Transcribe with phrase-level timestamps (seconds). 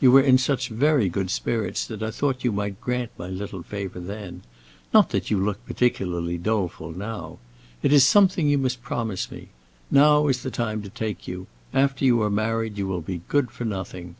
[0.00, 3.62] You were in such very good spirits that I thought you might grant my little
[3.62, 4.42] favor then;
[4.92, 7.38] not that you look particularly doleful now.
[7.80, 9.50] It is something you must promise me;
[9.88, 13.52] now is the time to take you; after you are married you will be good
[13.52, 14.16] for nothing.